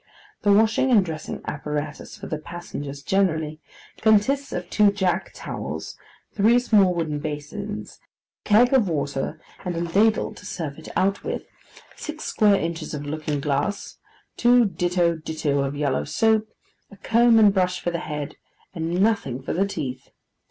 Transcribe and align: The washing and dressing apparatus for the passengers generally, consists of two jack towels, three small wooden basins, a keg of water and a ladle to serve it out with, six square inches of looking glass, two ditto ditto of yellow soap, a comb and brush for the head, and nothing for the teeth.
The 0.41 0.51
washing 0.51 0.89
and 0.89 1.05
dressing 1.05 1.43
apparatus 1.45 2.17
for 2.17 2.25
the 2.25 2.39
passengers 2.39 3.03
generally, 3.03 3.59
consists 3.97 4.51
of 4.51 4.67
two 4.71 4.91
jack 4.91 5.29
towels, 5.35 5.95
three 6.33 6.57
small 6.57 6.95
wooden 6.95 7.19
basins, 7.19 7.99
a 8.43 8.49
keg 8.49 8.73
of 8.73 8.89
water 8.89 9.39
and 9.63 9.75
a 9.75 9.81
ladle 9.81 10.33
to 10.33 10.43
serve 10.43 10.79
it 10.79 10.89
out 10.95 11.23
with, 11.23 11.45
six 11.95 12.23
square 12.23 12.55
inches 12.55 12.95
of 12.95 13.05
looking 13.05 13.39
glass, 13.39 13.99
two 14.37 14.65
ditto 14.65 15.17
ditto 15.17 15.59
of 15.59 15.75
yellow 15.75 16.03
soap, 16.03 16.47
a 16.89 16.97
comb 16.97 17.37
and 17.37 17.53
brush 17.53 17.79
for 17.79 17.91
the 17.91 17.99
head, 17.99 18.37
and 18.73 19.03
nothing 19.03 19.39
for 19.39 19.53
the 19.53 19.67
teeth. 19.67 20.09